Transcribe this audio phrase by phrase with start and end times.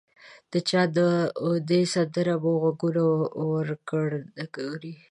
[0.51, 3.03] د چا داودي سندره مو غوږونه
[3.51, 4.93] وکړنګوي.